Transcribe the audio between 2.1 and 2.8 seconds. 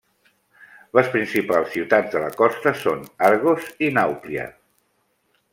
de la costa